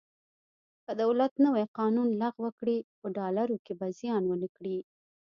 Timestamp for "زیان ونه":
3.99-4.47